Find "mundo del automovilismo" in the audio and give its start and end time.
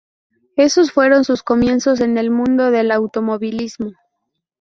2.31-3.93